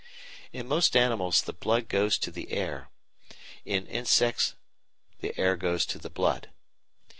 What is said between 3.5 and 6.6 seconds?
in insects the air goes to the blood.